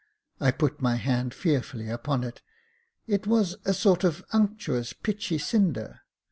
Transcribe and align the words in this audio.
I 0.39 0.49
put 0.49 0.81
my 0.81 0.95
hand 0.95 1.31
fearfully 1.31 1.87
upon 1.87 2.23
it— 2.23 2.41
it 3.05 3.27
was 3.27 3.57
a 3.65 3.73
sort 3.75 4.03
of 4.03 4.25
unctuous, 4.33 4.93
pitchy 4.93 5.37
cinder. 5.37 5.99